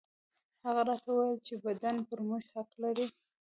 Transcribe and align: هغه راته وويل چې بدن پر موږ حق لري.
هغه 0.65 0.81
راته 0.89 1.09
وويل 1.11 1.37
چې 1.47 1.53
بدن 1.65 1.95
پر 2.09 2.19
موږ 2.27 2.43
حق 2.53 2.69
لري. 2.83 3.07